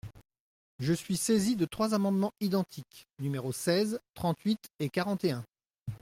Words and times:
Je 0.79 0.93
suis 0.93 1.15
saisi 1.15 1.55
de 1.55 1.65
trois 1.65 1.93
amendements 1.93 2.33
identiques, 2.41 3.05
numéros 3.19 3.51
seize, 3.51 3.99
trente-huit 4.15 4.57
et 4.79 4.89
quarante 4.89 5.23
et 5.25 5.31
un. 5.31 5.45